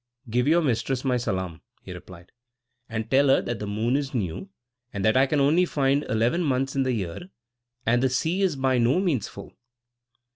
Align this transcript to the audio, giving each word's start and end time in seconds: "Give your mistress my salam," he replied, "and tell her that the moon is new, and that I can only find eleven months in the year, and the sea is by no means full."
"Give 0.31 0.47
your 0.47 0.63
mistress 0.63 1.05
my 1.05 1.17
salam," 1.17 1.61
he 1.83 1.93
replied, 1.93 2.31
"and 2.89 3.07
tell 3.07 3.27
her 3.27 3.39
that 3.43 3.59
the 3.59 3.67
moon 3.67 3.95
is 3.95 4.15
new, 4.15 4.49
and 4.91 5.05
that 5.05 5.15
I 5.15 5.27
can 5.27 5.39
only 5.39 5.63
find 5.63 6.05
eleven 6.05 6.41
months 6.43 6.75
in 6.75 6.81
the 6.81 6.93
year, 6.93 7.29
and 7.85 8.01
the 8.01 8.09
sea 8.09 8.41
is 8.41 8.55
by 8.55 8.79
no 8.79 8.99
means 8.99 9.27
full." 9.27 9.53